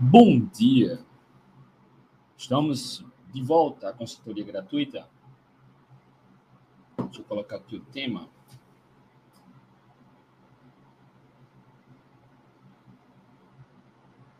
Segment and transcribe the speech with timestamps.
[0.00, 1.04] Bom dia.
[2.36, 5.08] Estamos de volta à consultoria gratuita.
[6.96, 8.28] Deixa eu colocar aqui o tema.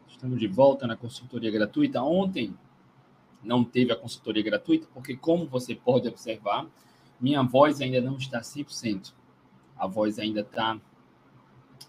[0.08, 2.02] Estamos de volta na consultoria gratuita.
[2.02, 2.56] Ontem
[3.42, 6.66] não teve a consultoria gratuita, porque, como você pode observar,
[7.20, 9.12] minha voz ainda não está 100%.
[9.76, 10.80] A voz ainda está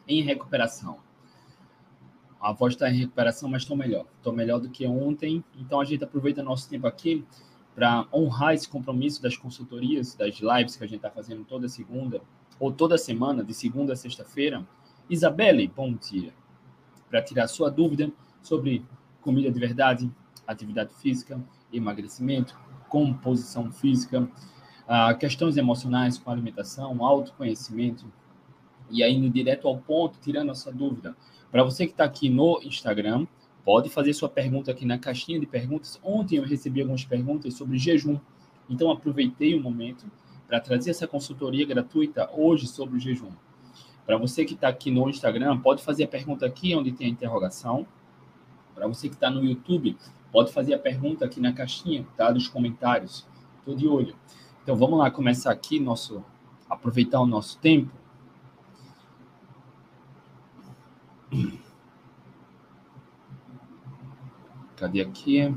[0.07, 0.99] em recuperação.
[2.43, 4.05] A voz está em recuperação, mas estou melhor.
[4.17, 5.41] Estou melhor do que ontem.
[5.57, 7.25] Então, a gente aproveita nosso tempo aqui
[7.73, 12.21] para honrar esse compromisso das consultorias, das lives que a gente está fazendo toda segunda,
[12.59, 14.67] ou toda semana, de segunda a sexta-feira.
[15.09, 16.33] Isabelle, bom dia.
[17.09, 18.11] Para tirar sua dúvida
[18.41, 18.85] sobre
[19.21, 20.11] comida de verdade,
[20.45, 28.05] atividade física, emagrecimento, composição física, uh, questões emocionais com alimentação, autoconhecimento,
[28.89, 31.15] e aí indo direto ao ponto, tirando essa dúvida.
[31.51, 33.27] Para você que está aqui no Instagram,
[33.63, 35.99] pode fazer sua pergunta aqui na caixinha de perguntas.
[36.03, 38.19] Ontem eu recebi algumas perguntas sobre jejum,
[38.69, 40.05] então aproveitei o momento
[40.47, 43.31] para trazer essa consultoria gratuita hoje sobre o jejum.
[44.05, 47.09] Para você que está aqui no Instagram, pode fazer a pergunta aqui onde tem a
[47.09, 47.87] interrogação.
[48.75, 49.95] Para você que está no YouTube,
[50.31, 52.31] pode fazer a pergunta aqui na caixinha, tá?
[52.31, 53.25] Dos comentários.
[53.59, 54.15] Estou de olho.
[54.61, 56.23] Então vamos lá começar aqui nosso
[56.69, 57.91] aproveitar o nosso tempo.
[64.75, 65.53] Cadê aqui?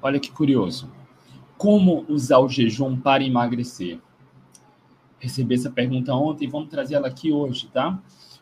[0.00, 0.90] Olha que curioso.
[1.56, 4.00] Como usar o jejum para emagrecer?
[5.18, 8.00] Recebi essa pergunta ontem vamos trazer ela aqui hoje, tá?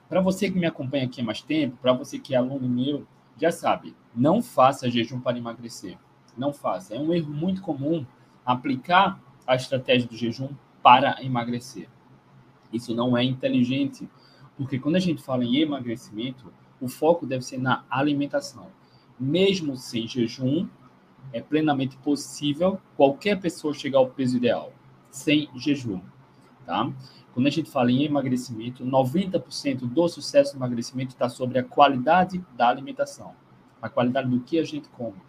[0.09, 3.07] Para você que me acompanha aqui há mais tempo, para você que é aluno meu,
[3.39, 5.99] já sabe, não faça jejum para emagrecer.
[6.37, 6.95] Não faça.
[6.95, 8.07] É um erro muito comum
[8.45, 10.51] aplicar a estratégia do jejum
[10.83, 11.89] para emagrecer.
[12.73, 14.09] Isso não é inteligente,
[14.57, 18.69] porque quando a gente fala em emagrecimento, o foco deve ser na alimentação.
[19.19, 20.69] Mesmo sem jejum,
[21.33, 24.73] é plenamente possível qualquer pessoa chegar ao peso ideal,
[25.11, 26.01] sem jejum,
[26.65, 26.91] tá?
[27.33, 32.43] Quando a gente fala em emagrecimento, 90% do sucesso do emagrecimento está sobre a qualidade
[32.57, 33.35] da alimentação,
[33.81, 35.21] a qualidade do que a gente come,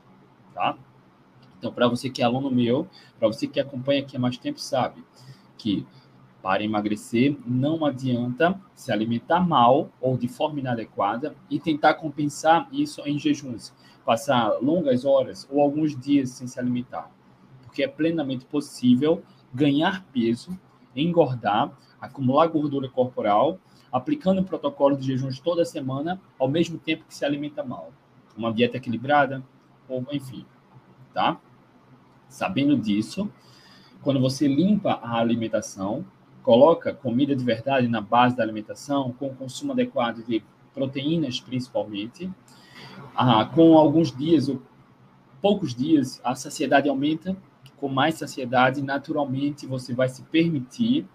[0.53, 0.77] tá?
[1.57, 2.87] Então, para você que é aluno meu,
[3.19, 5.03] para você que acompanha aqui há mais tempo, sabe
[5.57, 5.85] que
[6.47, 13.01] para emagrecer não adianta se alimentar mal ou de forma inadequada e tentar compensar isso
[13.01, 13.73] em jejuns,
[14.05, 17.11] passar longas horas ou alguns dias sem se alimentar,
[17.63, 19.21] porque é plenamente possível
[19.53, 20.57] ganhar peso,
[20.95, 23.59] engordar acumular gordura corporal,
[23.91, 27.91] aplicando o protocolo de jejuns toda semana, ao mesmo tempo que se alimenta mal.
[28.37, 29.43] Uma dieta equilibrada,
[29.89, 30.45] ou enfim,
[31.13, 31.41] tá?
[32.29, 33.29] Sabendo disso,
[34.01, 36.05] quando você limpa a alimentação,
[36.47, 40.41] coloca comida de verdade na base da alimentação, com consumo adequado de
[40.73, 42.31] proteínas, principalmente,
[43.13, 44.61] ah, com alguns dias ou
[45.41, 47.35] poucos dias, a saciedade aumenta.
[47.75, 51.05] Com mais saciedade, naturalmente, você vai se permitir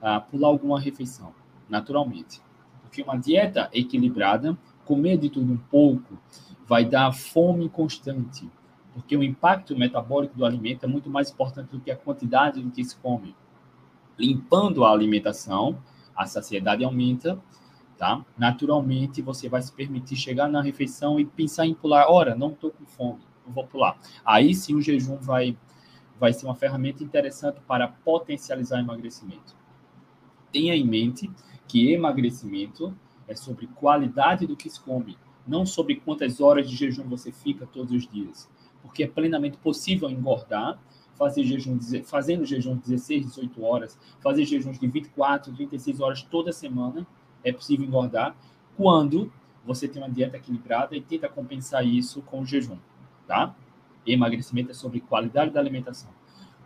[0.00, 1.34] uh, pular alguma refeição,
[1.68, 2.40] naturalmente.
[2.80, 6.18] Porque uma dieta equilibrada, comer de tudo um pouco,
[6.66, 8.50] vai dar fome constante.
[8.94, 12.70] Porque o impacto metabólico do alimento é muito mais importante do que a quantidade do
[12.70, 13.36] que se come.
[14.20, 15.82] Limpando a alimentação,
[16.14, 17.40] a saciedade aumenta,
[17.96, 18.24] tá?
[18.36, 22.10] Naturalmente, você vai se permitir chegar na refeição e pensar em pular.
[22.10, 23.98] Ora, não estou com fome, não vou pular.
[24.24, 25.56] Aí sim o jejum vai,
[26.18, 29.60] vai ser uma ferramenta interessante para potencializar emagrecimento
[30.52, 31.30] tenha em mente
[31.66, 32.96] que emagrecimento
[33.28, 35.16] é sobre qualidade do que se come,
[35.46, 38.48] não sobre quantas horas de jejum você fica todos os dias.
[38.82, 40.78] Porque é plenamente possível engordar,
[41.20, 46.50] fazer jejum, fazendo jejum de 16, 18 horas, fazer jejuns de 24, 36 horas toda
[46.50, 47.06] semana,
[47.44, 48.34] é possível engordar
[48.74, 49.30] quando
[49.62, 52.78] você tem uma dieta equilibrada e tenta compensar isso com o jejum,
[53.26, 53.54] tá?
[54.06, 56.10] Emagrecimento é sobre qualidade da alimentação.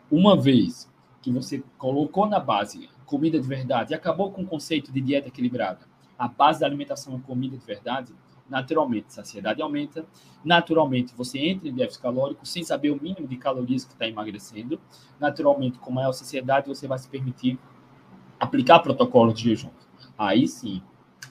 [0.09, 0.89] Uma vez
[1.21, 5.27] que você colocou na base comida de verdade e acabou com o conceito de dieta
[5.27, 5.81] equilibrada,
[6.17, 8.15] a base da alimentação é comida de verdade,
[8.49, 10.05] naturalmente a saciedade aumenta,
[10.45, 14.81] naturalmente você entra em déficit calórico sem saber o mínimo de calorias que está emagrecendo,
[15.19, 17.59] naturalmente com maior saciedade você vai se permitir
[18.39, 19.71] aplicar protocolo de jejum.
[20.19, 20.83] Aí sim,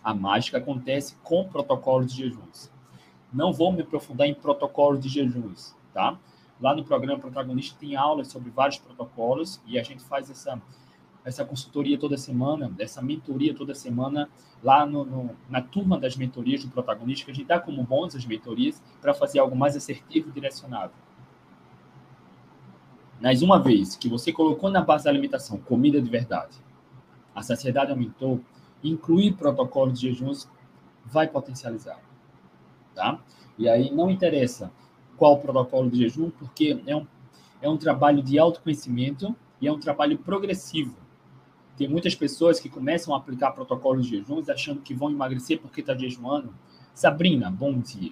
[0.03, 2.71] a mágica acontece com protocolo de jejuns.
[3.31, 6.17] Não vou me aprofundar em protocolo de jejuns, tá?
[6.61, 10.61] Lá no programa Protagonista tem aulas sobre vários protocolos e a gente faz essa
[11.25, 14.29] essa consultoria toda semana, essa mentoria toda semana
[14.63, 18.15] lá no, no, na turma das mentorias do protagonista, que a gente dá como bônus
[18.15, 20.93] as mentorias para fazer algo mais assertivo e direcionado.
[23.21, 26.57] Mas uma vez que você colocou na base da alimentação comida de verdade,
[27.33, 28.41] a saciedade aumentou,
[28.83, 30.49] incluir protocolo de jejuns
[31.05, 31.99] vai potencializar.
[32.93, 33.19] tá?
[33.57, 34.71] E aí não interessa
[35.17, 37.07] qual protocolo de jejum, porque é um,
[37.61, 41.02] é um trabalho de autoconhecimento e é um trabalho progressivo.
[41.77, 45.81] Tem muitas pessoas que começam a aplicar protocolos de jejuns achando que vão emagrecer porque
[45.81, 46.53] está jejuando.
[46.93, 48.11] Sabrina, bom dia.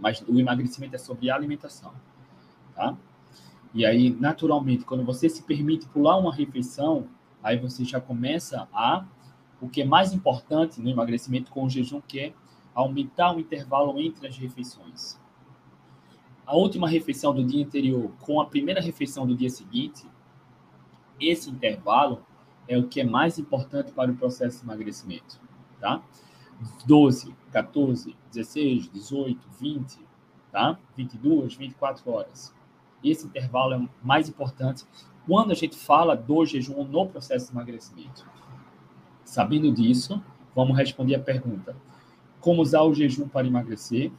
[0.00, 1.92] Mas o emagrecimento é sobre alimentação,
[2.74, 2.96] tá?
[3.74, 7.08] E aí, naturalmente, quando você se permite pular uma refeição,
[7.42, 9.04] aí você já começa a
[9.60, 12.34] o que é mais importante no emagrecimento com o jejum, que é
[12.74, 15.18] aumentar o intervalo entre as refeições.
[16.46, 20.06] A última refeição do dia anterior com a primeira refeição do dia seguinte,
[21.20, 22.24] esse intervalo
[22.68, 25.40] é o que é mais importante para o processo de emagrecimento,
[25.80, 26.02] tá?
[26.86, 29.98] 12, 14, 16, 18, 20,
[30.50, 30.78] tá?
[30.96, 32.54] 22, 24 horas.
[33.02, 34.84] Esse intervalo é mais importante
[35.26, 38.26] quando a gente fala do jejum no processo de emagrecimento.
[39.24, 40.22] Sabendo disso,
[40.54, 41.76] vamos responder a pergunta:
[42.40, 44.12] como usar o jejum para emagrecer?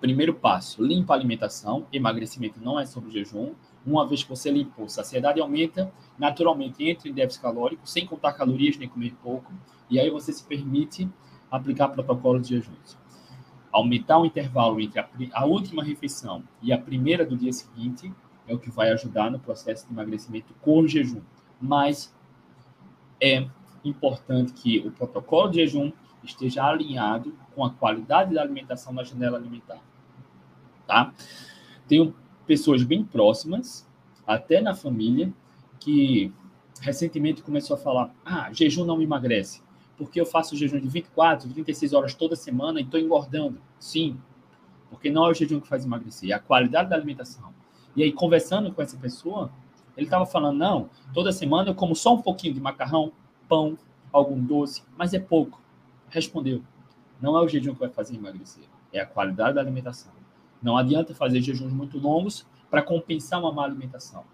[0.00, 1.86] Primeiro passo: limpa a alimentação.
[1.92, 3.52] Emagrecimento não é sobre jejum.
[3.86, 8.76] Uma vez que você limpou, saciedade aumenta, naturalmente entra em déficit calórico, sem contar calorias
[8.76, 9.50] nem comer pouco,
[9.88, 11.08] e aí você se permite
[11.50, 12.74] aplicar protocolos de jejum.
[13.72, 18.12] Aumentar o intervalo entre a, a última refeição e a primeira do dia seguinte
[18.46, 21.22] é o que vai ajudar no processo de emagrecimento com jejum.
[21.60, 22.14] Mas
[23.22, 23.46] é
[23.84, 25.90] importante que o protocolo de jejum
[26.22, 29.80] esteja alinhado com a qualidade da alimentação na janela alimentar.
[30.86, 31.12] Tá?
[31.86, 32.14] Tenho
[32.46, 33.88] pessoas bem próximas,
[34.26, 35.32] até na família,
[35.78, 36.32] que
[36.80, 39.62] recentemente começou a falar: ah, jejum não emagrece
[40.00, 43.60] porque eu faço jejum de 24, 36 horas toda semana e estou engordando.
[43.78, 44.18] Sim,
[44.88, 47.52] porque não é o jejum que faz emagrecer, é a qualidade da alimentação.
[47.94, 49.52] E aí, conversando com essa pessoa,
[49.94, 53.12] ele estava falando: não, toda semana eu como só um pouquinho de macarrão,
[53.46, 53.76] pão,
[54.10, 55.59] algum doce, mas é pouco.
[56.10, 56.62] Respondeu:
[57.20, 60.12] não é o jejum que vai fazer emagrecer, é a qualidade da alimentação.
[60.62, 64.24] Não adianta fazer jejuns muito longos para compensar uma má alimentação.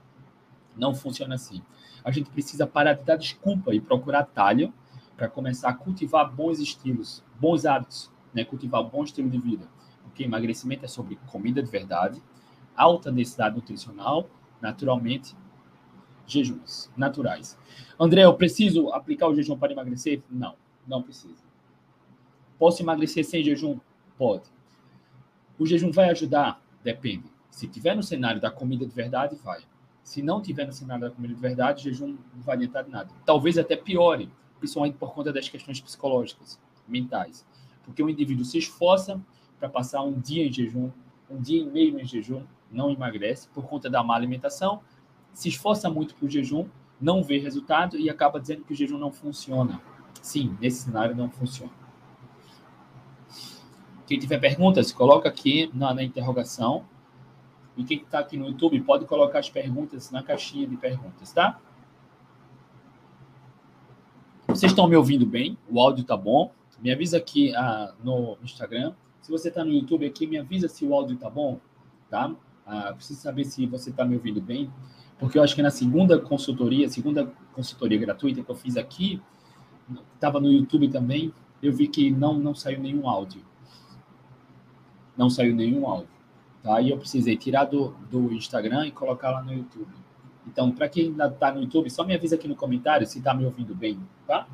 [0.76, 1.62] Não funciona assim.
[2.04, 4.72] A gente precisa parar de dar desculpa e procurar talho
[5.16, 8.44] para começar a cultivar bons estilos, bons hábitos, né?
[8.44, 9.66] cultivar um bom estilo de vida.
[10.02, 12.22] Porque emagrecimento é sobre comida de verdade,
[12.76, 14.28] alta densidade nutricional,
[14.60, 15.34] naturalmente,
[16.26, 17.58] jejuns naturais.
[17.98, 20.22] André, eu preciso aplicar o jejum para emagrecer?
[20.30, 20.54] Não,
[20.86, 21.45] não precisa.
[22.58, 23.78] Posso emagrecer sem jejum?
[24.16, 24.44] Pode.
[25.58, 26.60] O jejum vai ajudar?
[26.82, 27.24] Depende.
[27.50, 29.62] Se tiver no cenário da comida de verdade, vai.
[30.02, 33.10] Se não tiver no cenário da comida de verdade, jejum não vai adiantar de nada.
[33.24, 37.46] Talvez até piore, principalmente por conta das questões psicológicas, mentais.
[37.84, 39.20] Porque o indivíduo se esforça
[39.58, 40.90] para passar um dia em jejum,
[41.30, 44.80] um dia e meio em jejum, não emagrece por conta da má alimentação,
[45.32, 46.68] se esforça muito para o jejum,
[47.00, 49.80] não vê resultado e acaba dizendo que o jejum não funciona.
[50.22, 51.72] Sim, nesse cenário não funciona.
[54.06, 56.84] Quem tiver perguntas, coloca aqui na, na interrogação.
[57.76, 61.60] E quem está aqui no YouTube pode colocar as perguntas na caixinha de perguntas, tá?
[64.46, 65.58] Vocês estão me ouvindo bem?
[65.68, 66.52] O áudio tá bom?
[66.80, 68.94] Me avisa aqui ah, no Instagram.
[69.20, 71.58] Se você está no YouTube aqui, me avisa se o áudio tá bom,
[72.08, 72.34] tá?
[72.64, 74.70] Ah, preciso saber se você está me ouvindo bem,
[75.18, 79.20] porque eu acho que na segunda consultoria, segunda consultoria gratuita que eu fiz aqui,
[80.14, 81.32] estava no YouTube também,
[81.62, 83.42] eu vi que não não saiu nenhum áudio.
[85.16, 86.08] Não saiu nenhum áudio,
[86.62, 86.80] tá?
[86.80, 89.92] E eu precisei tirar do, do Instagram e colocar lá no YouTube.
[90.46, 93.34] Então, para quem ainda está no YouTube, só me avisa aqui no comentário se está
[93.34, 94.46] me ouvindo bem, tá?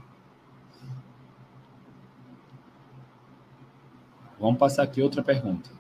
[4.39, 5.71] Vamos passar aqui outra pergunta.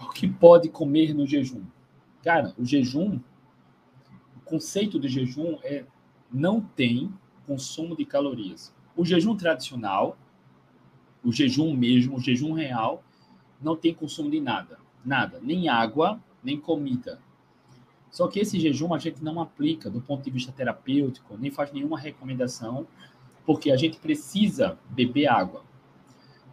[0.00, 1.62] O que pode comer no jejum?
[2.22, 3.20] Cara, o jejum,
[4.36, 5.84] o conceito de jejum é
[6.32, 7.12] não tem
[7.46, 8.74] consumo de calorias.
[8.96, 10.16] O jejum tradicional,
[11.24, 13.02] o jejum mesmo, o jejum real,
[13.60, 14.78] não tem consumo de nada.
[15.04, 15.40] Nada.
[15.42, 17.20] Nem água, nem comida.
[18.10, 21.72] Só que esse jejum a gente não aplica do ponto de vista terapêutico, nem faz
[21.72, 22.86] nenhuma recomendação,
[23.46, 25.64] porque a gente precisa beber água.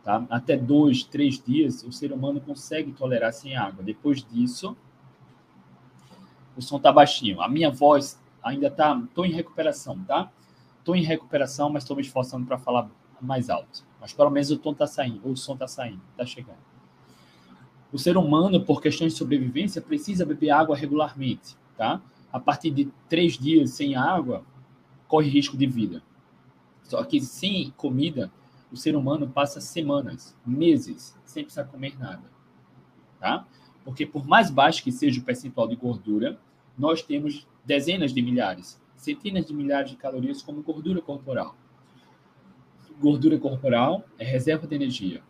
[0.04, 0.26] Tá?
[0.30, 3.84] Até dois, três dias, o ser humano consegue tolerar sem água.
[3.84, 4.76] Depois disso,
[6.56, 7.42] o som tá baixinho.
[7.42, 8.98] A minha voz ainda tá.
[9.04, 10.32] Estou em recuperação, tá?
[10.80, 12.90] Estou em recuperação, mas estou me esforçando para falar
[13.22, 13.88] mais alto.
[14.00, 16.70] Mas pelo menos o tom tá saindo, o som tá saindo, tá chegando.
[17.91, 22.01] O ser humano, por questões de sobrevivência, precisa beber água regularmente, tá?
[22.32, 24.44] A partir de três dias sem água,
[25.08, 26.03] corre risco de vida.
[26.84, 28.32] Só que sem comida,
[28.72, 32.24] o ser humano passa semanas, meses, sem precisar comer nada,
[33.20, 33.48] tá?
[33.84, 36.39] Porque por mais baixo que seja o percentual de gordura,
[36.77, 41.56] nós temos dezenas de milhares, centenas de milhares de calorias como gordura corporal.
[43.00, 45.24] Gordura corporal é reserva de energia.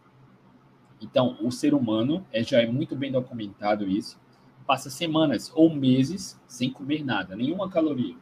[1.00, 4.20] Então, o ser humano, é, já é muito bem documentado isso,
[4.66, 8.16] passa semanas ou meses sem comer nada, nenhuma caloria.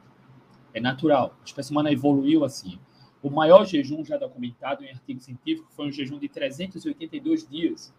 [0.73, 1.33] É natural.
[1.41, 2.77] A espécie humana evoluiu assim.
[3.23, 7.93] O maior jejum já documentado em artigo científico foi um jejum de 382 dias.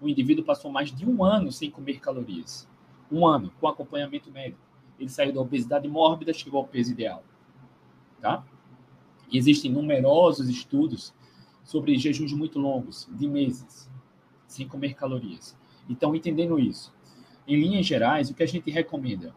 [0.00, 2.68] O indivíduo passou mais de um ano sem comer calorias.
[3.10, 4.60] Um ano, com acompanhamento médico.
[4.98, 7.22] Ele saiu da obesidade mórbida, chegou ao peso ideal.
[8.20, 8.44] Tá?
[9.32, 11.14] Existem numerosos estudos
[11.62, 13.90] sobre jejuns muito longos, de meses,
[14.46, 15.56] sem comer calorias.
[15.88, 16.94] Então, entendendo isso,
[17.46, 19.34] em linhas gerais, o que a gente recomenda?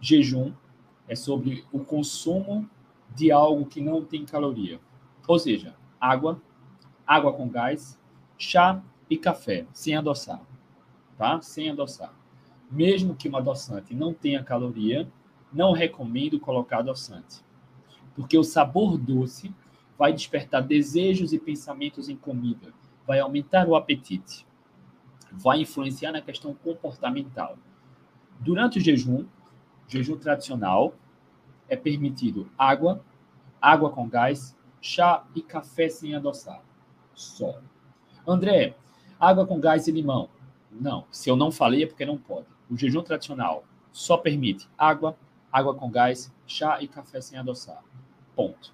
[0.00, 0.52] Jejum
[1.08, 2.68] é sobre o consumo
[3.14, 4.80] de algo que não tem caloria.
[5.26, 6.40] Ou seja, água,
[7.06, 7.98] água com gás,
[8.38, 10.40] chá e café, sem adoçar.
[11.18, 11.40] Tá?
[11.42, 12.14] Sem adoçar.
[12.70, 15.10] Mesmo que uma adoçante não tenha caloria,
[15.52, 17.44] não recomendo colocar adoçante.
[18.14, 19.54] Porque o sabor doce
[19.98, 22.72] vai despertar desejos e pensamentos em comida,
[23.06, 24.46] vai aumentar o apetite,
[25.30, 27.58] vai influenciar na questão comportamental.
[28.38, 29.26] Durante o jejum,
[29.86, 30.94] jejum tradicional,
[31.68, 33.04] é permitido água,
[33.60, 36.62] água com gás, chá e café sem adoçar.
[37.14, 37.60] Só.
[38.26, 38.74] André,
[39.18, 40.30] água com gás e limão.
[40.70, 42.46] Não, se eu não falei é porque não pode.
[42.70, 45.16] O jejum tradicional só permite água,
[45.52, 47.82] água com gás, chá e café sem adoçar.
[48.40, 48.72] Ponto.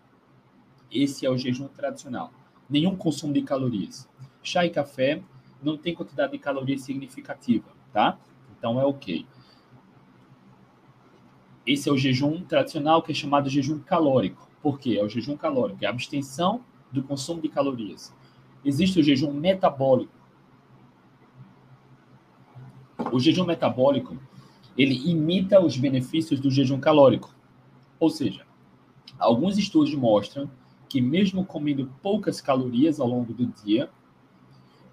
[0.93, 2.33] Esse é o jejum tradicional.
[2.71, 4.09] Nenhum consumo de calorias.
[4.41, 5.21] Chá e café
[5.61, 8.17] não tem quantidade de calorias significativa, tá?
[8.57, 9.27] Então é ok.
[11.67, 14.49] Esse é o jejum tradicional que é chamado jejum calórico.
[14.63, 14.99] Por quê?
[15.01, 16.61] É o jejum calórico, é a abstenção
[16.93, 18.15] do consumo de calorias.
[18.65, 20.13] Existe o jejum metabólico.
[23.11, 24.17] O jejum metabólico,
[24.79, 27.35] ele imita os benefícios do jejum calórico.
[27.99, 28.47] Ou seja,
[29.19, 30.51] alguns estudos mostram
[30.89, 33.91] que mesmo comendo poucas calorias ao longo do dia,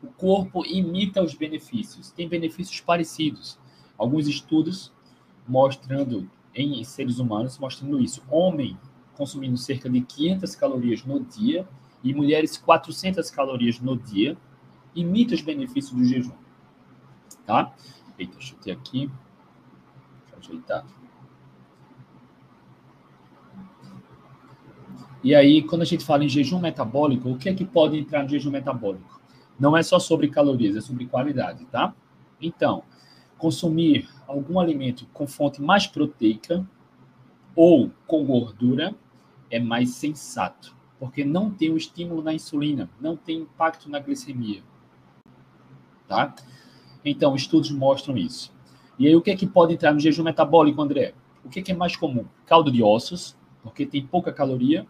[0.01, 3.57] o corpo imita os benefícios, tem benefícios parecidos.
[3.97, 4.91] Alguns estudos
[5.47, 8.23] mostrando em seres humanos mostrando isso.
[8.29, 8.77] Homem
[9.15, 11.67] consumindo cerca de 500 calorias no dia
[12.03, 14.37] e mulheres 400 calorias no dia
[14.95, 16.35] imita os benefícios do jejum.
[17.45, 17.73] Tá?
[18.17, 19.09] Eita, ter aqui.
[20.31, 21.02] Deixa eu ajeitar.
[25.23, 28.23] E aí, quando a gente fala em jejum metabólico, o que é que pode entrar
[28.23, 29.21] no jejum metabólico?
[29.57, 31.95] Não é só sobre calorias, é sobre qualidade, tá?
[32.41, 32.83] Então,
[33.37, 36.67] consumir algum alimento com fonte mais proteica
[37.55, 38.93] ou com gordura
[39.49, 44.61] é mais sensato, porque não tem o estímulo na insulina, não tem impacto na glicemia.
[46.05, 46.35] Tá?
[47.05, 48.53] Então, estudos mostram isso.
[48.99, 51.13] E aí, o que é que pode entrar no jejum metabólico, André?
[51.45, 52.25] O que é, que é mais comum?
[52.45, 54.85] Caldo de ossos, porque tem pouca caloria,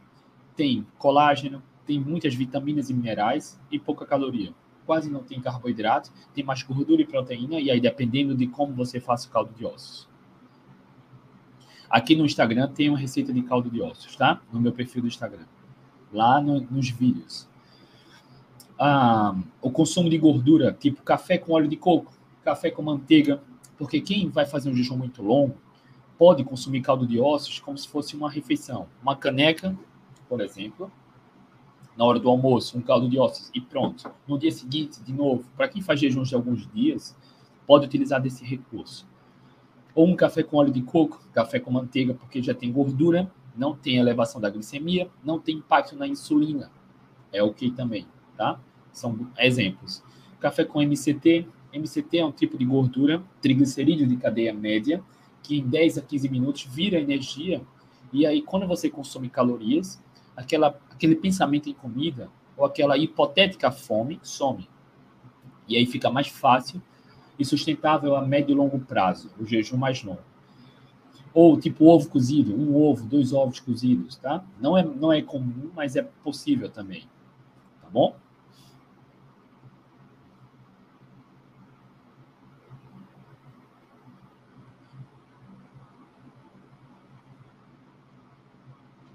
[0.55, 4.53] tem colágeno, tem muitas vitaminas e minerais e pouca caloria
[4.85, 8.99] quase não tem carboidrato, tem mais gordura e proteína, e aí dependendo de como você
[8.99, 10.07] faça o caldo de ossos.
[11.89, 14.41] Aqui no Instagram tem uma receita de caldo de ossos, tá?
[14.51, 15.45] No meu perfil do Instagram.
[16.11, 17.47] Lá no, nos vídeos.
[18.79, 22.11] Ah, o consumo de gordura, tipo café com óleo de coco,
[22.43, 23.41] café com manteiga,
[23.77, 25.55] porque quem vai fazer um jejum muito longo
[26.17, 28.87] pode consumir caldo de ossos como se fosse uma refeição.
[29.01, 29.77] Uma caneca,
[30.33, 30.91] por exemplo,
[31.95, 34.09] na hora do almoço, um caldo de ossos e pronto.
[34.27, 37.15] No dia seguinte, de novo, para quem faz jejuns de alguns dias,
[37.67, 39.07] pode utilizar desse recurso.
[39.93, 43.75] Ou um café com óleo de coco, café com manteiga, porque já tem gordura, não
[43.75, 46.71] tem elevação da glicemia, não tem impacto na insulina.
[47.31, 48.59] É ok também, tá?
[48.91, 50.03] São exemplos.
[50.39, 51.47] Café com MCT.
[51.71, 55.03] MCT é um tipo de gordura, triglicerídeo de cadeia média,
[55.43, 57.61] que em 10 a 15 minutos vira energia.
[58.13, 59.99] E aí, quando você consome calorias,
[60.35, 64.67] aquela, aquele pensamento em comida ou aquela hipotética fome some.
[65.67, 66.81] E aí fica mais fácil
[67.37, 70.21] e sustentável a médio e longo prazo, o jejum mais longo.
[71.33, 74.43] Ou tipo ovo cozido, um ovo, dois ovos cozidos, tá?
[74.61, 77.07] Não é, não é comum, mas é possível também.
[77.81, 78.15] Tá bom?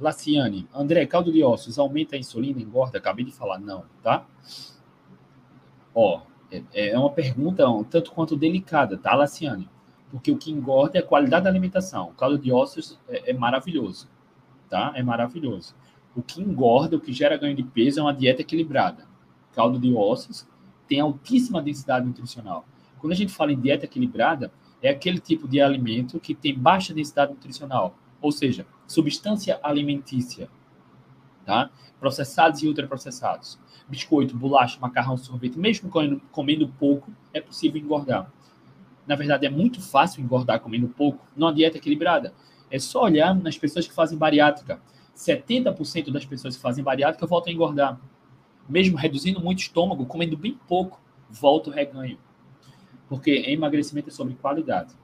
[0.00, 2.98] Laciane, André, caldo de ossos aumenta a insulina, engorda?
[2.98, 4.24] Acabei de falar, não, tá?
[5.94, 9.68] Ó, é, é uma pergunta um tanto quanto delicada, tá, Laciane?
[10.10, 12.10] Porque o que engorda é a qualidade da alimentação.
[12.10, 14.08] O caldo de ossos é, é maravilhoso,
[14.68, 14.92] tá?
[14.94, 15.74] É maravilhoso.
[16.14, 19.06] O que engorda, o que gera ganho de peso é uma dieta equilibrada.
[19.52, 20.46] Caldo de ossos
[20.88, 22.64] tem altíssima densidade nutricional.
[22.98, 24.50] Quando a gente fala em dieta equilibrada,
[24.80, 30.48] é aquele tipo de alimento que tem baixa densidade nutricional, ou seja, substância alimentícia,
[31.44, 31.70] tá?
[32.00, 33.58] Processados e ultraprocessados.
[33.88, 35.90] Biscoito, bolacha, macarrão, sorvete, mesmo
[36.30, 38.30] comendo, pouco, é possível engordar.
[39.06, 42.34] Na verdade, é muito fácil engordar comendo pouco numa dieta equilibrada.
[42.70, 44.80] É só olhar nas pessoas que fazem bariátrica.
[45.16, 48.00] 70% das pessoas que fazem bariátrica voltam a engordar.
[48.68, 52.18] Mesmo reduzindo muito estômago, comendo bem pouco, volta o reganho.
[53.08, 54.94] Porque emagrecimento é sobre qualidade.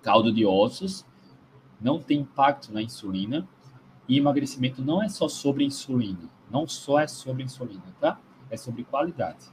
[0.00, 1.04] Caldo de ossos
[1.80, 3.46] não tem impacto na insulina.
[4.08, 6.28] E emagrecimento não é só sobre insulina.
[6.50, 8.18] Não só é sobre insulina, tá?
[8.50, 9.46] É sobre qualidade.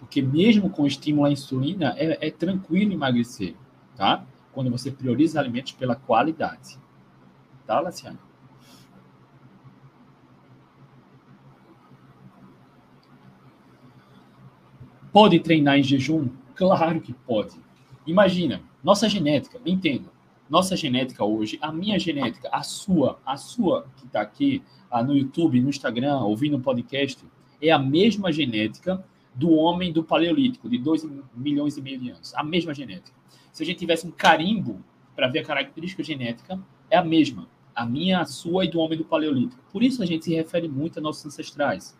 [0.00, 3.54] Porque mesmo com estímulo à insulina, é, é tranquilo emagrecer,
[3.96, 4.26] tá?
[4.52, 6.78] Quando você prioriza alimentos pela qualidade.
[7.66, 8.18] Tá, Laciane?
[15.12, 16.28] Pode treinar em jejum?
[16.56, 17.56] Claro que pode.
[18.04, 20.13] Imagina, nossa genética, entenda.
[20.48, 25.16] Nossa genética hoje, a minha genética, a sua, a sua que está aqui ah, no
[25.16, 27.24] YouTube, no Instagram, ouvindo o podcast,
[27.60, 32.34] é a mesma genética do homem do Paleolítico, de 2 milhões e meio de anos.
[32.34, 33.16] A mesma genética.
[33.52, 34.84] Se a gente tivesse um carimbo
[35.16, 36.60] para ver a característica genética,
[36.90, 37.48] é a mesma.
[37.74, 39.62] A minha, a sua e do homem do Paleolítico.
[39.72, 41.96] Por isso a gente se refere muito a nossos ancestrais.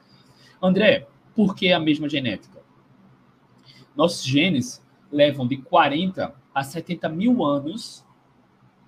[0.63, 2.63] André, por que a mesma genética?
[3.97, 8.04] Nossos genes levam de 40 a 70 mil anos,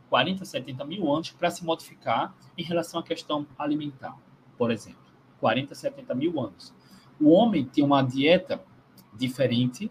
[0.09, 4.17] 40 a 70 mil anos, para se modificar em relação à questão alimentar,
[4.57, 5.01] por exemplo.
[5.41, 6.75] 40 a 70 mil anos.
[7.21, 8.63] O homem tem uma dieta
[9.15, 9.91] diferente,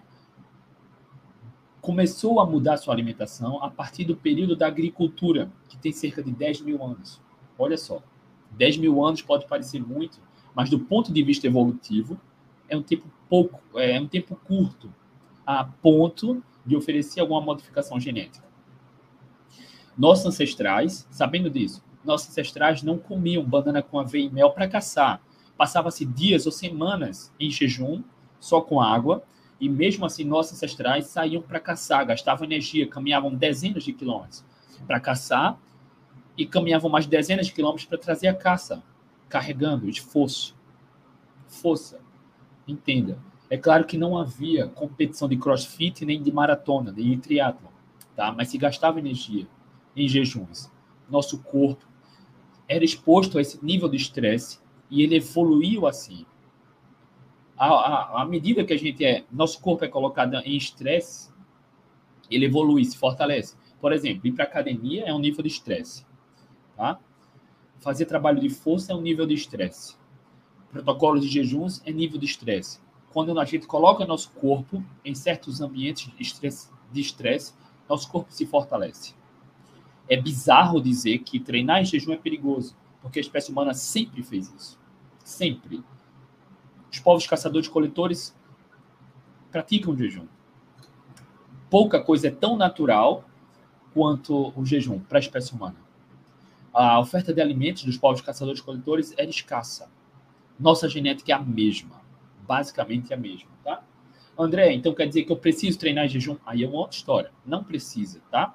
[1.82, 6.32] começou a mudar sua alimentação a partir do período da agricultura, que tem cerca de
[6.32, 7.22] 10 mil anos.
[7.58, 8.02] Olha só,
[8.52, 10.20] 10 mil anos pode parecer muito,
[10.54, 12.20] mas do ponto de vista evolutivo,
[12.68, 14.92] é um tempo pouco, é um tempo curto,
[15.46, 18.46] a ponto de oferecer alguma modificação genética.
[19.98, 25.22] Nossos ancestrais, sabendo disso, nossos ancestrais não comiam banana com aveia e mel para caçar.
[25.58, 28.04] Passava-se dias ou semanas em jejum,
[28.40, 29.24] só com água,
[29.60, 34.44] e mesmo assim nossos ancestrais saíam para caçar, gastavam energia, caminhavam dezenas de quilômetros
[34.86, 35.58] para caçar
[36.38, 38.84] e caminhavam mais dezenas de quilômetros para trazer a caça,
[39.30, 40.56] carregando esforço,
[41.48, 42.00] força.
[42.68, 43.18] Entenda.
[43.50, 47.70] É claro que não havia competição de crossfit nem de maratona, nem de triatlo,
[48.16, 48.32] tá?
[48.32, 49.48] Mas se gastava energia
[49.96, 50.72] em jejuns.
[51.10, 51.86] Nosso corpo
[52.68, 56.26] era exposto a esse nível de estresse e ele evoluiu assim.
[57.58, 61.34] À, à, medida que a gente é, nosso corpo é colocado em estresse,
[62.30, 63.56] ele evolui, se fortalece.
[63.80, 66.06] Por exemplo, ir para academia é um nível de estresse,
[66.76, 67.00] tá?
[67.80, 69.96] Fazer trabalho de força é um nível de estresse.
[70.72, 72.80] Protocolo de jejuns é nível de estresse.
[73.14, 76.12] Quando a gente coloca nosso corpo em certos ambientes
[76.92, 77.54] de estresse,
[77.88, 79.14] nosso corpo se fortalece.
[80.08, 84.54] É bizarro dizer que treinar em jejum é perigoso, porque a espécie humana sempre fez
[84.54, 84.80] isso.
[85.24, 85.84] Sempre.
[86.92, 88.36] Os povos caçadores-coletores
[89.52, 90.28] praticam jejum.
[91.70, 93.26] Pouca coisa é tão natural
[93.94, 95.78] quanto o jejum para a espécie humana.
[96.74, 99.90] A oferta de alimentos dos povos caçadores-coletores era escassa.
[100.60, 102.02] Nossa genética é a mesma.
[102.46, 103.82] Basicamente a mesma, tá?
[104.38, 106.36] André, então quer dizer que eu preciso treinar em jejum?
[106.46, 107.32] Aí é uma outra história.
[107.46, 108.54] Não precisa, tá?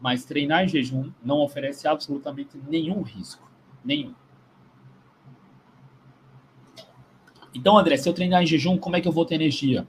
[0.00, 3.50] Mas treinar em jejum não oferece absolutamente nenhum risco.
[3.84, 4.14] Nenhum.
[7.54, 9.86] Então, André, se eu treinar em jejum, como é que eu vou ter energia?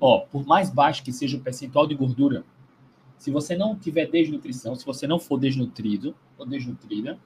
[0.00, 2.44] Ó, por mais baixo que seja o percentual de gordura,
[3.18, 7.18] se você não tiver desnutrição, se você não for desnutrido ou desnutrida,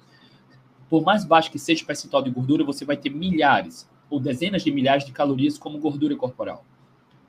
[0.88, 4.64] por mais baixo que seja o percentual de gordura, você vai ter milhares ou dezenas
[4.64, 6.64] de milhares de calorias como gordura corporal.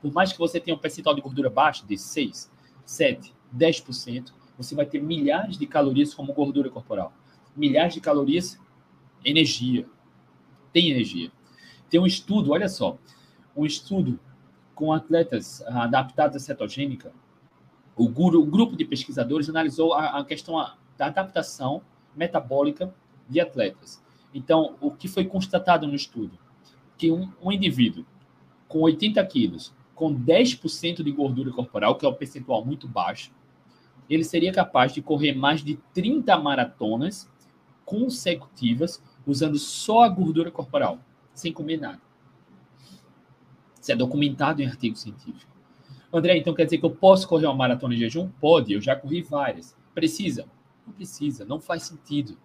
[0.00, 2.50] Por mais que você tenha um percentual de gordura baixo, de 6,
[2.84, 7.12] 7, 10%, você vai ter milhares de calorias como gordura corporal.
[7.56, 8.58] Milhares de calorias,
[9.24, 9.86] energia.
[10.72, 11.30] Tem energia.
[11.88, 12.98] Tem um estudo, olha só,
[13.56, 14.18] um estudo
[14.74, 17.12] com atletas adaptados à cetogênica.
[17.96, 20.56] O, guru, grupo de pesquisadores analisou a, a questão
[20.96, 21.82] da adaptação
[22.14, 22.92] metabólica
[23.28, 24.02] de atletas.
[24.32, 26.36] Então, o que foi constatado no estudo?
[26.98, 28.04] Que um, um indivíduo
[28.66, 33.30] com 80 quilos, com 10% de gordura corporal, que é um percentual muito baixo,
[34.08, 37.30] ele seria capaz de correr mais de 30 maratonas
[37.84, 40.98] consecutivas usando só a gordura corporal,
[41.32, 42.00] sem comer nada.
[43.80, 45.52] Isso é documentado em artigo científico.
[46.12, 48.30] André, então quer dizer que eu posso correr uma maratona em jejum?
[48.40, 49.76] Pode, eu já corri várias.
[49.94, 50.46] Precisa?
[50.86, 52.36] Não precisa, não faz sentido.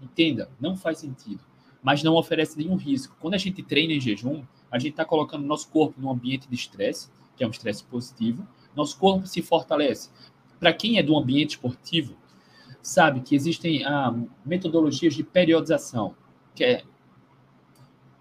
[0.00, 1.40] Entenda, não faz sentido.
[1.82, 3.16] Mas não oferece nenhum risco.
[3.20, 6.54] Quando a gente treina em jejum, a gente está colocando nosso corpo num ambiente de
[6.54, 8.46] estresse, que é um estresse positivo.
[8.74, 10.10] Nosso corpo se fortalece.
[10.60, 12.14] Para quem é do ambiente esportivo,
[12.82, 16.14] sabe que existem ah, metodologias de periodização,
[16.54, 16.84] que é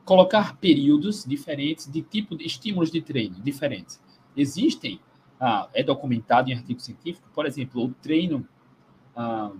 [0.05, 4.01] colocar períodos diferentes de tipo de estímulos de treino diferentes.
[4.35, 4.99] Existem,
[5.39, 8.47] ah, é documentado em artigo científico, por exemplo, o treino
[9.15, 9.51] ah,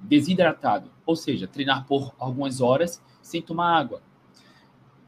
[0.00, 4.02] desidratado, ou seja, treinar por algumas horas sem tomar água.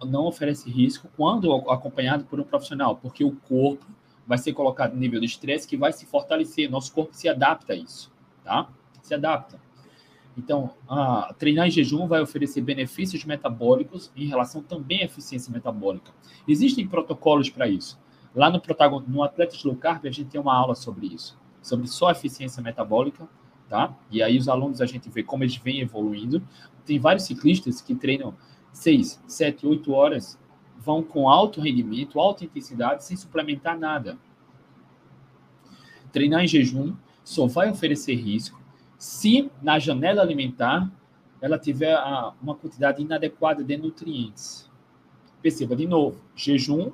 [0.05, 3.87] Não oferece risco quando acompanhado por um profissional, porque o corpo
[4.33, 7.75] vai ser colocado em nível de estresse que vai se fortalecer, nosso corpo se adapta
[7.75, 8.11] a isso,
[8.43, 8.67] tá?
[9.03, 9.61] Se adapta.
[10.39, 10.71] Então,
[11.39, 16.13] treinar em jejum vai oferecer benefícios metabólicos em relação também à eficiência metabólica.
[16.49, 18.01] Existem protocolos para isso.
[18.35, 18.63] Lá no,
[19.07, 23.29] no Atletas Low Carb, a gente tem uma aula sobre isso, sobre só eficiência metabólica,
[23.69, 23.95] tá?
[24.11, 26.43] E aí os alunos a gente vê como eles vêm evoluindo.
[26.87, 28.35] Tem vários ciclistas que treinam
[28.73, 30.39] 6, 7, 8 horas,
[30.85, 34.19] vão com alto rendimento, alta intensidade, sem suplementar nada.
[36.11, 38.61] Treinar em jejum só vai oferecer risco
[38.99, 40.91] se na janela alimentar
[41.41, 41.97] ela tiver
[42.41, 44.71] uma quantidade inadequada de nutrientes.
[45.41, 46.93] Perceba de novo, jejum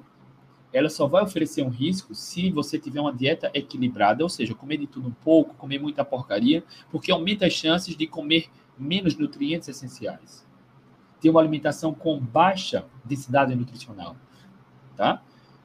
[0.72, 4.76] ela só vai oferecer um risco se você tiver uma dieta equilibrada, ou seja, comer
[4.76, 9.68] de tudo um pouco, comer muita porcaria, porque aumenta as chances de comer menos nutrientes
[9.68, 10.46] essenciais.
[11.20, 14.16] Ter uma alimentação com baixa densidade nutricional,
[14.96, 15.22] tá?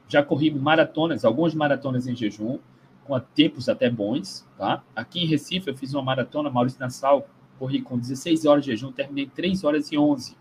[0.08, 2.58] Já corri maratonas, algumas maratonas em jejum,
[3.04, 4.82] com tempos até bons, tá?
[4.94, 8.92] Aqui em Recife eu fiz uma maratona, Maurício Nassau, corri com 16 horas de jejum,
[8.92, 10.36] terminei 3 horas e 11.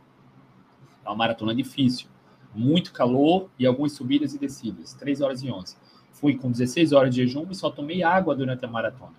[1.05, 2.07] É uma maratona difícil
[2.55, 5.75] muito calor e algumas subidas e descidas, 3 horas e 11.
[6.11, 9.13] Fui com 16 horas de jejum e só tomei água durante a maratona.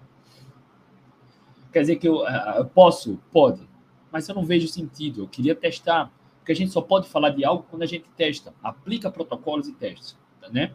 [1.73, 3.19] Quer dizer que eu, ah, eu posso?
[3.33, 3.69] Pode.
[4.15, 5.23] Mas eu não vejo sentido.
[5.23, 6.09] Eu queria testar.
[6.39, 8.55] Porque a gente só pode falar de algo quando a gente testa.
[8.63, 10.17] Aplica protocolos e testes.
[10.53, 10.73] Né?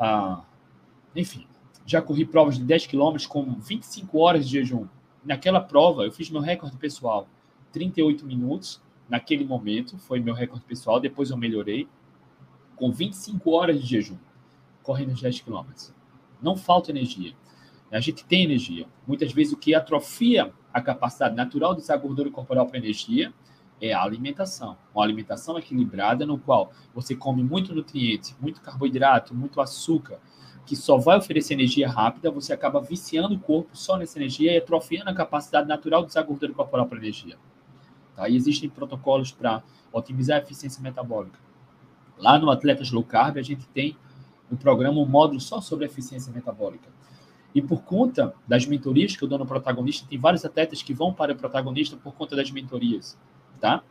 [0.00, 0.42] Ah,
[1.14, 1.46] enfim,
[1.86, 4.88] já corri provas de 10 quilômetros com 25 horas de jejum.
[5.24, 7.28] Naquela prova, eu fiz meu recorde pessoal.
[7.70, 11.86] 38 minutos naquele momento, foi meu recorde pessoal, depois eu melhorei,
[12.74, 14.18] com 25 horas de jejum,
[14.82, 15.94] correndo os 10 quilômetros.
[16.42, 17.32] Não falta energia.
[17.92, 18.88] A gente tem energia.
[19.06, 23.32] Muitas vezes o que atrofia a capacidade natural de usar gordura corporal para energia
[23.80, 24.76] é a alimentação.
[24.94, 30.18] Uma alimentação equilibrada no qual você come muito nutriente, muito carboidrato, muito açúcar,
[30.66, 34.58] que só vai oferecer energia rápida, você acaba viciando o corpo só nessa energia e
[34.58, 37.38] atrofiando a capacidade natural de usar gordura corporal para energia.
[38.14, 38.28] Tá?
[38.28, 41.38] E existem protocolos para otimizar a eficiência metabólica.
[42.18, 43.96] Lá no Atletas Low Carb, a gente tem
[44.52, 46.90] um programa, um módulo só sobre eficiência metabólica.
[47.56, 51.14] E por conta das mentorias que eu dou no protagonista, tem vários atletas que vão
[51.14, 53.18] para o protagonista por conta das mentorias,
[53.58, 53.82] tá?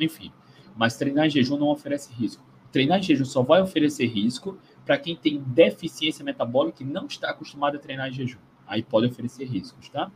[0.00, 0.32] Enfim,
[0.74, 2.44] mas treinar em jejum não oferece risco.
[2.72, 7.30] Treinar em jejum só vai oferecer risco para quem tem deficiência metabólica e não está
[7.30, 8.40] acostumado a treinar em jejum.
[8.66, 10.10] Aí pode oferecer riscos, tá?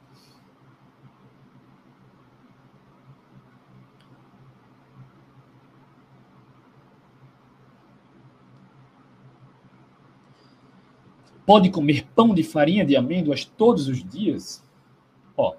[11.48, 14.62] Pode comer pão de farinha de amêndoas todos os dias?
[15.34, 15.56] Ó,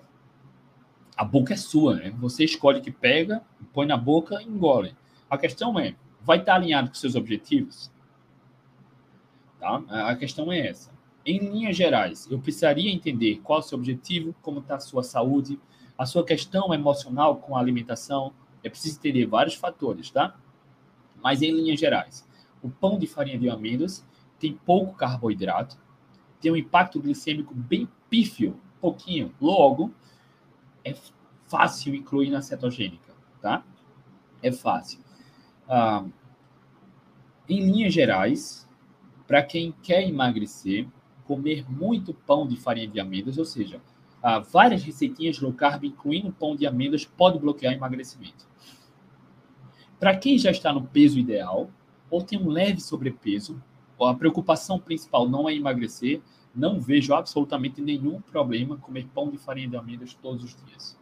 [1.17, 2.11] a boca é sua, né?
[2.19, 3.41] Você escolhe que pega,
[3.73, 4.95] põe na boca e engole.
[5.27, 7.91] A questão é, vai estar alinhado com seus objetivos?
[9.59, 9.81] Tá?
[9.89, 10.91] A questão é essa.
[11.25, 15.01] Em linhas gerais, eu precisaria entender qual é o seu objetivo, como está a sua
[15.01, 15.59] saúde,
[15.97, 18.31] a sua questão emocional com a alimentação.
[18.63, 20.37] É preciso entender vários fatores, tá?
[21.19, 22.29] Mas em linhas gerais,
[22.61, 24.07] o pão de farinha de amêndoas
[24.39, 25.77] tem pouco carboidrato,
[26.39, 29.33] tem um impacto glicêmico bem pífio, pouquinho.
[29.39, 29.93] Logo,
[30.83, 30.95] é
[31.47, 33.63] fácil incluir na cetogênica, tá?
[34.41, 34.99] É fácil.
[35.67, 36.05] Ah,
[37.47, 38.67] em linhas gerais,
[39.27, 40.87] para quem quer emagrecer,
[41.25, 43.81] comer muito pão de farinha de amêndoas, ou seja,
[44.21, 48.47] ah, várias receitinhas low carb, incluindo pão de amêndoas, pode bloquear emagrecimento.
[49.99, 51.69] Para quem já está no peso ideal
[52.09, 53.61] ou tem um leve sobrepeso,
[54.05, 56.21] a preocupação principal não é emagrecer,
[56.53, 60.97] não vejo absolutamente nenhum problema comer pão de farinha de amêndoas todos os dias.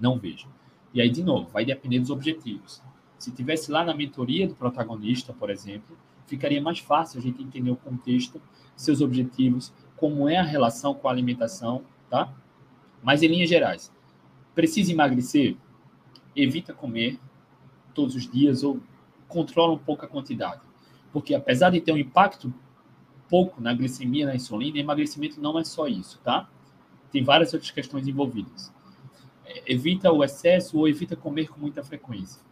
[0.00, 0.48] Não vejo.
[0.92, 2.82] E aí, de novo, vai depender dos objetivos.
[3.18, 7.70] Se tivesse lá na mentoria do protagonista, por exemplo, ficaria mais fácil a gente entender
[7.70, 8.40] o contexto,
[8.74, 12.32] seus objetivos, como é a relação com a alimentação, tá?
[13.02, 13.92] Mas em linhas gerais,
[14.54, 15.56] precisa emagrecer?
[16.34, 17.18] Evita comer
[17.94, 18.80] todos os dias ou
[19.28, 20.60] controla um pouco a quantidade
[21.16, 22.52] porque apesar de ter um impacto
[23.26, 26.46] pouco na glicemia, na insulina, emagrecimento não é só isso, tá?
[27.10, 28.70] Tem várias outras questões envolvidas.
[29.46, 32.42] É, evita o excesso ou evita comer com muita frequência.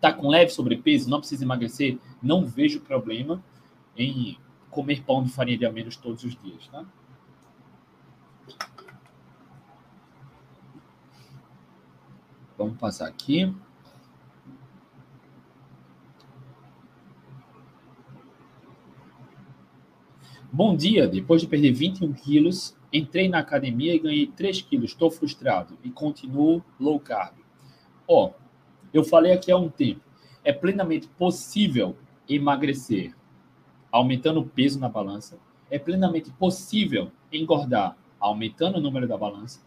[0.00, 3.40] Tá com leve sobrepeso, não precisa emagrecer, não vejo problema
[3.96, 4.36] em
[4.70, 6.84] comer pão de farinha de amêndoas todos os dias, tá?
[12.56, 13.54] Vamos passar aqui.
[20.50, 24.92] Bom dia, depois de perder 21 quilos, entrei na academia e ganhei 3 quilos.
[24.92, 27.34] Estou frustrado e continuo low carb.
[28.08, 28.32] Ó, oh,
[28.90, 30.00] eu falei aqui há um tempo,
[30.42, 31.94] é plenamente possível
[32.26, 33.14] emagrecer
[33.92, 35.38] aumentando o peso na balança.
[35.70, 39.60] É plenamente possível engordar aumentando o número da balança.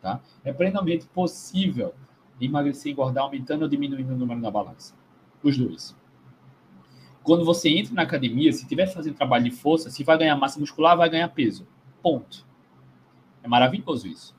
[0.00, 0.20] Tá?
[0.44, 1.92] É plenamente possível
[2.40, 4.94] emagrecer e engordar aumentando ou diminuindo o número da balança.
[5.42, 5.96] Os dois.
[7.28, 10.58] Quando você entra na academia, se estiver fazendo trabalho de força, se vai ganhar massa
[10.58, 11.68] muscular, vai ganhar peso.
[12.02, 12.46] Ponto.
[13.42, 14.34] É maravilhoso isso.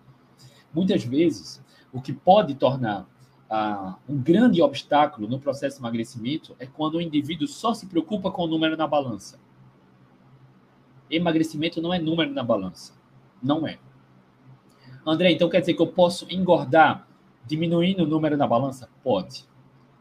[0.74, 3.08] Muitas vezes, o que pode tornar
[3.48, 8.32] ah, um grande obstáculo no processo de emagrecimento é quando o indivíduo só se preocupa
[8.32, 9.40] com o número na balança.
[11.12, 13.00] Emagrecimento não é número na balança.
[13.40, 13.78] Não é.
[15.06, 17.08] André, então quer dizer que eu posso engordar
[17.46, 18.90] diminuindo o número na balança?
[19.04, 19.48] Pode.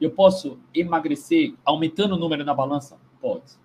[0.00, 2.98] Eu posso emagrecer aumentando o número na balança?
[3.20, 3.58] Pode.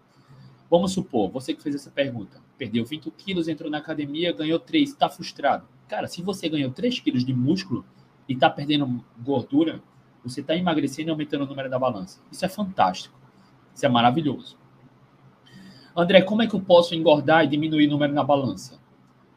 [0.69, 4.89] Vamos supor, você que fez essa pergunta, perdeu 20 quilos, entrou na academia, ganhou 3,
[4.89, 5.67] está frustrado.
[5.87, 7.85] Cara, se você ganhou 3 quilos de músculo,
[8.27, 9.81] e está perdendo gordura,
[10.23, 12.21] você está emagrecendo e aumentando o número da balança.
[12.31, 13.17] Isso é fantástico.
[13.73, 14.57] Isso é maravilhoso.
[15.95, 18.79] André, como é que eu posso engordar e diminuir o número na balança?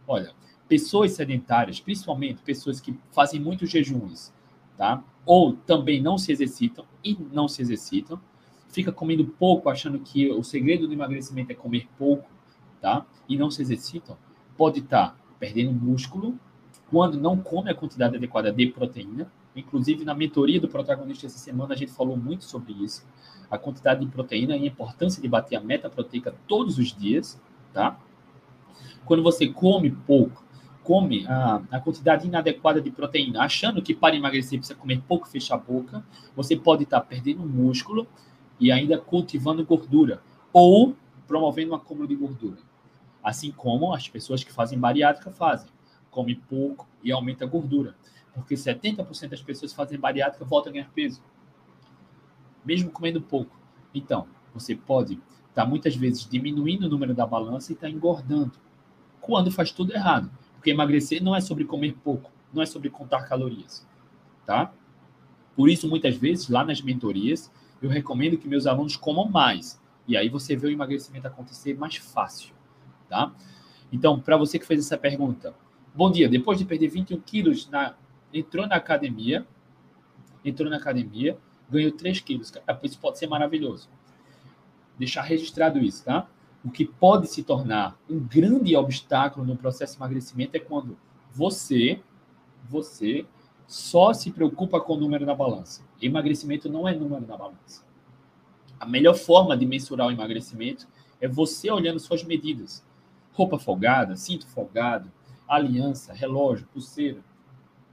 [0.06, 0.32] Olha,
[0.68, 4.32] pessoas sedentárias, principalmente pessoas que fazem muitos jejuns,
[4.76, 5.02] tá?
[5.24, 8.20] Ou também não se exercitam e não se exercitam,
[8.68, 12.28] fica comendo pouco, achando que o segredo do emagrecimento é comer pouco,
[12.80, 13.06] tá?
[13.28, 14.16] E não se exercitam,
[14.56, 16.38] pode estar tá perdendo músculo
[16.90, 19.30] quando não come a quantidade adequada de proteína.
[19.54, 23.06] Inclusive, na mentoria do protagonista essa semana, a gente falou muito sobre isso.
[23.50, 27.40] A quantidade de proteína e a importância de bater a meta proteica todos os dias,
[27.72, 27.98] tá?
[29.04, 30.44] Quando você come pouco,
[30.86, 35.56] come a, a quantidade inadequada de proteína, achando que para emagrecer precisa comer pouco, fechar
[35.56, 36.04] a boca,
[36.36, 38.06] você pode estar perdendo músculo
[38.60, 40.22] e ainda cultivando gordura
[40.52, 40.94] ou
[41.26, 42.58] promovendo um acúmulo de gordura.
[43.20, 45.68] Assim como as pessoas que fazem bariátrica fazem
[46.08, 47.96] come pouco e aumenta a gordura.
[48.32, 51.20] Porque 70% das pessoas que fazem bariátrica voltam a ganhar peso.
[52.64, 53.58] Mesmo comendo pouco.
[53.92, 58.52] Então, você pode estar muitas vezes diminuindo o número da balança e estar tá engordando.
[59.20, 60.30] Quando faz tudo errado.
[60.66, 63.86] Porque emagrecer não é sobre comer pouco, não é sobre contar calorias.
[64.44, 64.72] Tá?
[65.54, 69.80] Por isso, muitas vezes, lá nas mentorias, eu recomendo que meus alunos comam mais.
[70.08, 72.52] E aí você vê o emagrecimento acontecer mais fácil.
[73.08, 73.32] Tá?
[73.92, 75.54] Então, para você que fez essa pergunta,
[75.94, 76.28] Bom dia.
[76.28, 77.94] Depois de perder 21 quilos, na,
[78.34, 79.46] entrou na academia,
[80.44, 81.38] entrou na academia,
[81.70, 82.52] ganhou 3 quilos.
[82.82, 83.88] Isso pode ser maravilhoso.
[84.98, 86.28] Deixar registrado isso, tá?
[86.66, 90.98] O que pode se tornar um grande obstáculo no processo de emagrecimento é quando
[91.32, 92.02] você,
[92.68, 93.24] você
[93.68, 95.84] só se preocupa com o número na balança.
[96.02, 97.84] Emagrecimento não é número na balança.
[98.80, 100.88] A melhor forma de mensurar o emagrecimento
[101.20, 102.84] é você olhando suas medidas.
[103.32, 105.08] Roupa folgada, cinto folgado,
[105.46, 107.20] aliança, relógio, pulseira.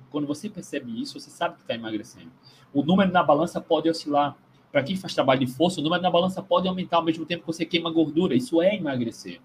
[0.10, 2.32] Quando você percebe isso, você sabe que está emagrecendo.
[2.74, 4.36] O número na balança pode oscilar.
[4.74, 7.42] Para quem faz trabalho de força, o número na balança pode aumentar ao mesmo tempo
[7.42, 8.34] que você queima gordura.
[8.34, 9.40] Isso é emagrecer.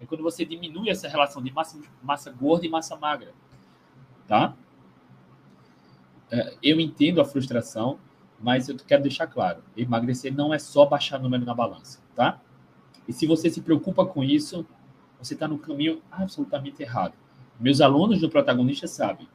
[0.00, 3.34] É quando você diminui essa relação de massa, massa gorda e massa magra.
[4.26, 4.56] Tá?
[6.30, 7.98] É, eu entendo a frustração,
[8.40, 12.00] mas eu quero deixar claro: emagrecer não é só baixar o número na balança.
[12.16, 12.40] Tá?
[13.06, 14.66] E se você se preocupa com isso,
[15.20, 17.12] você está no caminho absolutamente errado.
[17.60, 19.28] Meus alunos do protagonista sabem.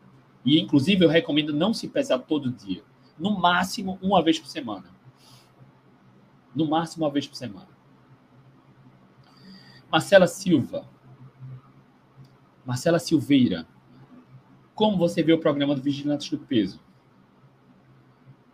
[0.44, 2.82] E, inclusive, eu recomendo não se pesar todo dia.
[3.16, 4.93] No máximo, uma vez por semana.
[6.56, 7.68] No máximo, uma vez por semana.
[9.92, 10.88] Marcela Silva.
[12.66, 13.68] Marcela Silveira.
[14.74, 16.80] Como você vê o programa do Vigilantes do Peso?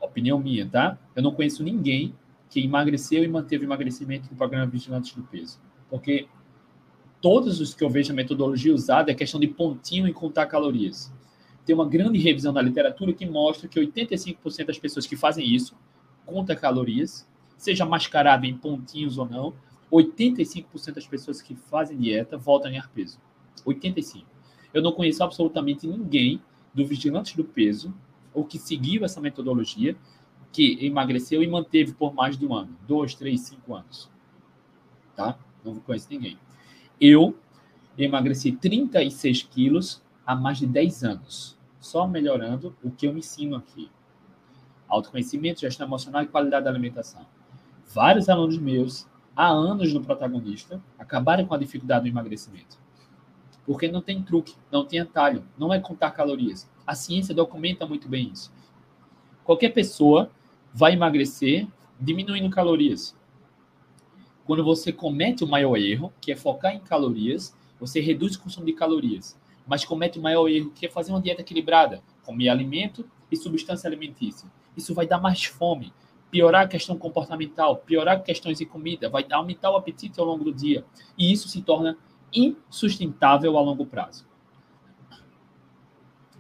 [0.01, 0.97] Opinião minha, tá?
[1.15, 2.15] Eu não conheço ninguém
[2.49, 5.61] que emagreceu e manteve emagrecimento no programa Vigilantes do Peso.
[5.89, 6.27] Porque
[7.21, 11.13] todos os que eu vejo a metodologia usada é questão de pontinho em contar calorias.
[11.65, 15.77] Tem uma grande revisão da literatura que mostra que 85% das pessoas que fazem isso
[16.25, 17.27] conta calorias,
[17.59, 19.53] seja mascarado em pontinhos ou não.
[19.91, 23.19] 85% das pessoas que fazem dieta voltam a ganhar peso.
[23.65, 24.25] 85.
[24.73, 26.41] Eu não conheço absolutamente ninguém
[26.73, 27.93] do vigilante do peso
[28.33, 29.95] ou que seguiu essa metodologia
[30.51, 34.09] que emagreceu e manteve por mais de um ano, dois, três, cinco anos.
[35.15, 35.37] Tá?
[35.63, 36.37] Não conheço ninguém.
[36.99, 37.37] Eu
[37.97, 43.91] emagreci 36 quilos há mais de 10 anos, só melhorando o que eu ensino aqui.
[44.87, 47.25] Autoconhecimento, gestão emocional e qualidade da alimentação.
[47.91, 52.77] Vários alunos meus, há anos no protagonista, acabaram com a dificuldade do emagrecimento.
[53.65, 56.69] Porque não tem truque, não tem atalho, não é contar calorias.
[56.85, 58.53] A ciência documenta muito bem isso.
[59.43, 60.29] Qualquer pessoa
[60.71, 61.67] vai emagrecer
[61.99, 63.17] diminuindo calorias.
[64.45, 68.67] Quando você comete o maior erro, que é focar em calorias, você reduz o consumo
[68.67, 73.03] de calorias, mas comete o maior erro, que é fazer uma dieta equilibrada, comer alimento
[73.31, 74.47] e substância alimentícia.
[74.77, 75.91] Isso vai dar mais fome,
[76.31, 80.53] piorar a questão comportamental, piorar questões de comida, vai aumentar o apetite ao longo do
[80.53, 80.85] dia.
[81.17, 81.97] E isso se torna
[82.33, 84.27] insustentável a longo prazo.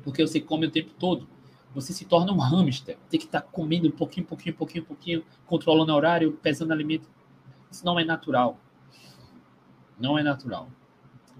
[0.03, 1.27] Porque você come o tempo todo.
[1.73, 2.97] Você se torna um hamster.
[3.09, 7.07] Tem que estar comendo um pouquinho, pouquinho, pouquinho, pouquinho, controlando o horário, pesando alimento.
[7.69, 8.59] Isso não é natural.
[9.99, 10.69] Não é natural.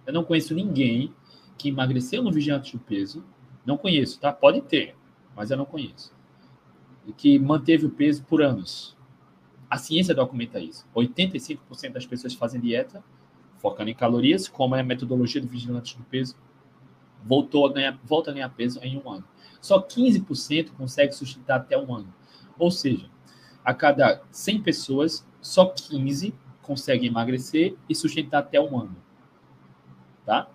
[0.06, 1.14] Eu não conheço ninguém
[1.58, 3.24] que emagreceu no vigilante do peso.
[3.66, 4.32] Não conheço, tá?
[4.32, 4.96] Pode ter,
[5.36, 6.14] mas eu não conheço.
[7.18, 8.98] Que manteve o peso por anos.
[9.70, 10.86] A ciência documenta isso.
[10.96, 13.04] 85% das pessoas fazem dieta
[13.60, 16.36] focando em calorias, como é a metodologia do vigilante do peso,
[17.24, 19.26] voltou a ganhar, volta a ganhar peso em um ano.
[19.62, 22.14] Só 15% consegue sustentar até um ano.
[22.58, 23.10] Ou seja,
[23.64, 28.96] a cada 100 pessoas, só 15 conseguem emagrecer e sustentar até um ano.
[30.26, 30.50] Tá?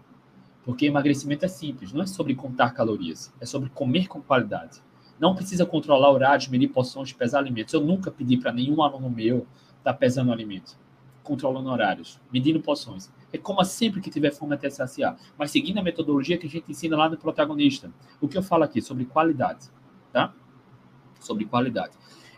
[0.64, 4.82] Porque emagrecimento é simples, não é sobre contar calorias, é sobre comer com qualidade.
[5.18, 7.72] Não precisa controlar horários, medir porções, pesar alimentos.
[7.72, 9.46] Eu nunca pedi para nenhum aluno meu
[9.78, 10.76] estar tá pesando alimentos,
[11.22, 13.10] controlando horários, medindo porções.
[13.32, 16.70] É como sempre que tiver fome até saciar, mas seguindo a metodologia que a gente
[16.70, 17.90] ensina lá no protagonista.
[18.20, 19.68] O que eu falo aqui sobre qualidade,
[20.12, 20.32] tá?
[21.20, 21.92] Sobre qualidade.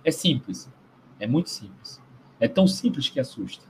[0.04, 0.70] É simples,
[1.18, 2.00] é muito simples.
[2.38, 3.64] É tão simples que assusta.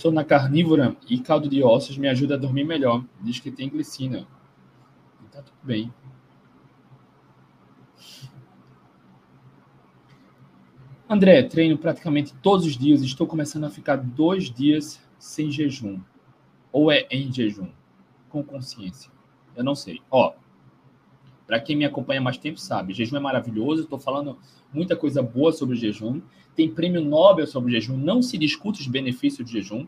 [0.00, 3.04] Estou na carnívora e caldo de ossos me ajuda a dormir melhor.
[3.20, 4.26] Diz que tem glicina.
[5.30, 5.92] Tá tudo bem.
[11.06, 13.02] André, treino praticamente todos os dias.
[13.02, 16.00] Estou começando a ficar dois dias sem jejum.
[16.72, 17.68] Ou é em jejum?
[18.30, 19.12] Com consciência.
[19.54, 20.00] Eu não sei.
[20.10, 20.32] Ó,
[21.50, 23.82] para quem me acompanha mais tempo sabe, jejum é maravilhoso.
[23.82, 24.38] Estou falando
[24.72, 26.22] muita coisa boa sobre o jejum.
[26.54, 27.96] Tem prêmio Nobel sobre o jejum.
[27.96, 29.84] Não se discute os benefícios do jejum,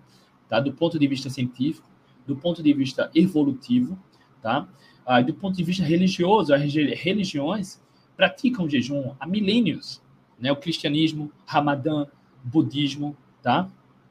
[0.49, 0.59] tá?
[0.59, 1.89] Do ponto de vista científico,
[2.27, 3.97] do ponto de vista evolutivo,
[4.43, 4.69] tá?
[5.07, 7.81] Ah, do ponto de vista religioso, as religiões
[8.17, 10.03] praticam jejum há milênios
[10.41, 10.51] né?
[10.51, 12.07] O cristianismo, Ramadã,
[12.43, 13.71] budismo, tá?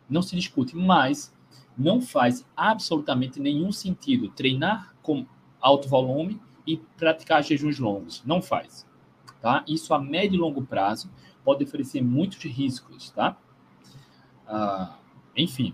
[0.09, 1.35] Não se discute, mas
[1.77, 5.25] não faz absolutamente nenhum sentido treinar com
[5.59, 8.23] alto volume e praticar jejuns longos.
[8.25, 8.87] Não faz,
[9.41, 9.63] tá?
[9.67, 11.11] Isso a médio e longo prazo
[11.43, 13.37] pode oferecer muitos riscos, tá?
[14.47, 14.97] Ah,
[15.35, 15.73] enfim,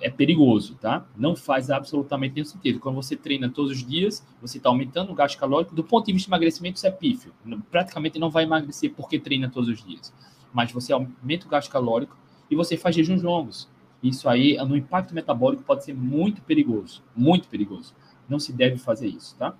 [0.00, 1.06] é perigoso, tá?
[1.16, 2.80] Não faz absolutamente nenhum sentido.
[2.80, 5.74] Quando você treina todos os dias, você está aumentando o gasto calórico.
[5.74, 7.32] Do ponto de vista de emagrecimento, isso é pífio.
[7.70, 10.12] Praticamente não vai emagrecer porque treina todos os dias.
[10.52, 12.16] Mas você aumenta o gasto calórico
[12.50, 13.68] e você faz jejuns longos.
[14.02, 17.02] Isso aí, no impacto metabólico, pode ser muito perigoso.
[17.16, 17.94] Muito perigoso.
[18.28, 19.56] Não se deve fazer isso, tá?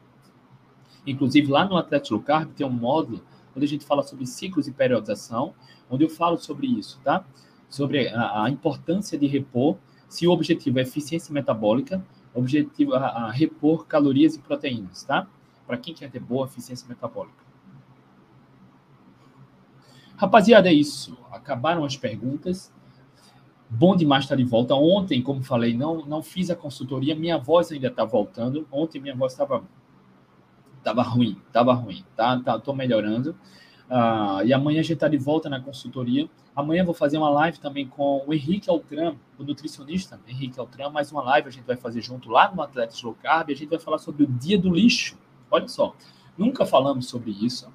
[1.07, 3.23] Inclusive, lá no Atlético Carb tem um módulo
[3.55, 5.55] onde a gente fala sobre ciclos e periodização,
[5.89, 7.25] onde eu falo sobre isso, tá?
[7.69, 9.77] Sobre a, a importância de repor
[10.09, 15.27] se o objetivo é eficiência metabólica, objetivo a, a repor calorias e proteínas, tá?
[15.67, 17.45] Para quem quer ter boa eficiência metabólica.
[20.17, 21.17] Rapaziada, é isso.
[21.33, 22.73] Acabaram as perguntas.
[23.69, 24.75] Bom demais estar de volta.
[24.75, 27.15] Ontem, como falei, não, não fiz a consultoria.
[27.17, 28.67] Minha voz ainda está voltando.
[28.71, 29.65] Ontem minha voz estava
[30.85, 32.05] tava ruim, estava ruim.
[32.15, 33.31] Tá, tá, tô melhorando.
[33.91, 36.29] Uh, e amanhã a gente está de volta na consultoria.
[36.55, 41.11] Amanhã vou fazer uma live também com o Henrique Altran, o nutricionista Henrique Altran, mais
[41.11, 43.51] uma live a gente vai fazer junto lá no Atletas Low Carb.
[43.51, 45.19] A gente vai falar sobre o dia do lixo.
[45.51, 45.95] Olha só,
[46.39, 47.73] nunca falamos sobre isso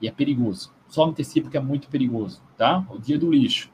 [0.00, 0.72] e é perigoso.
[0.88, 2.86] Só antecipo que é muito perigoso, tá?
[2.90, 3.70] O dia do lixo.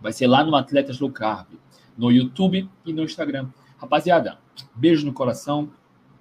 [0.00, 1.48] Vai ser lá no Atletas Low Carb,
[1.96, 3.48] no YouTube e no Instagram.
[3.76, 4.38] Rapaziada,
[4.74, 5.70] beijo no coração.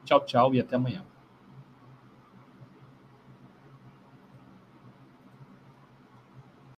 [0.06, 1.06] Tchau, tchau e até amanhã.